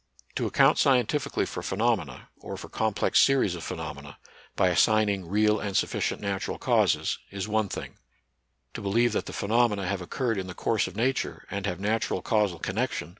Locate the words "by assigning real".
4.55-5.59